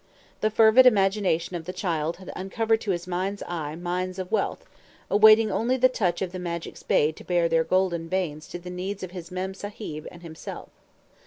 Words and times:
The 0.39 0.49
fervid 0.49 0.87
imagination 0.87 1.55
of 1.55 1.65
the 1.65 1.71
child 1.71 2.17
had 2.17 2.31
uncovered 2.35 2.81
to 2.81 2.89
his 2.89 3.05
mind's 3.05 3.43
eye 3.47 3.75
mines 3.75 4.17
of 4.17 4.31
wealth, 4.31 4.65
awaiting 5.11 5.51
only 5.51 5.77
the 5.77 5.89
touch 5.89 6.23
of 6.23 6.31
the 6.31 6.39
magic 6.39 6.75
spade 6.75 7.15
to 7.17 7.23
bare 7.23 7.47
their 7.47 7.63
golden 7.63 8.09
veins 8.09 8.47
to 8.47 8.57
the 8.57 8.71
needs 8.71 9.03
of 9.03 9.11
his 9.11 9.29
Mem 9.29 9.53
Sahib 9.53 10.07
and 10.09 10.23
himself. 10.23 10.69